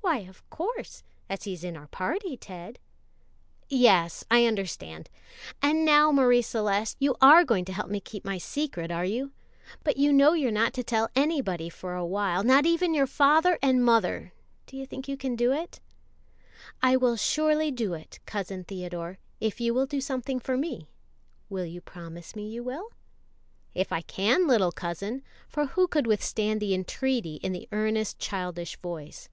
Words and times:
"Why, 0.00 0.20
of 0.20 0.48
course, 0.48 1.02
as 1.28 1.42
he's 1.42 1.62
in 1.62 1.76
our 1.76 1.86
party, 1.86 2.34
Ted." 2.38 2.78
"Yes, 3.68 4.24
I 4.30 4.46
understand; 4.46 5.10
and 5.60 5.84
now, 5.84 6.10
Marie 6.10 6.40
Celeste, 6.40 6.96
you 6.98 7.14
are 7.20 7.44
going 7.44 7.66
to 7.66 7.74
help 7.74 7.90
me 7.90 8.00
keep 8.00 8.24
my 8.24 8.38
secret, 8.38 8.90
are 8.90 9.04
you? 9.04 9.32
But 9.84 9.98
you 9.98 10.10
know 10.10 10.32
you're 10.32 10.50
not 10.50 10.72
to 10.74 10.82
tell 10.82 11.10
anybody 11.14 11.68
for 11.68 11.94
a 11.94 12.06
while, 12.06 12.42
not 12.42 12.64
even 12.64 12.94
your 12.94 13.06
father 13.06 13.58
and 13.60 13.84
mother; 13.84 14.32
do 14.64 14.78
you 14.78 14.86
think 14.86 15.08
you 15.08 15.18
can 15.18 15.36
do 15.36 15.52
it?" 15.52 15.78
"I 16.82 16.96
will 16.96 17.16
surely 17.16 17.70
do 17.70 17.92
it, 17.92 18.18
Cousin 18.24 18.64
Theodore, 18.64 19.18
if 19.40 19.60
you 19.60 19.74
will 19.74 19.84
do 19.86 20.00
something 20.00 20.40
for 20.40 20.56
me; 20.56 20.88
will 21.50 21.66
you 21.66 21.82
promise 21.82 22.34
me 22.34 22.48
you 22.48 22.64
will?" 22.64 22.88
"If 23.74 23.92
I 23.92 24.00
can, 24.00 24.46
little 24.46 24.72
cousin;" 24.72 25.22
for 25.50 25.66
who 25.66 25.86
could 25.86 26.06
withstand 26.06 26.62
the 26.62 26.72
entreaty 26.72 27.36
in 27.36 27.52
the 27.52 27.68
earnest 27.72 28.18
childish 28.18 28.78
voice? 28.78 29.28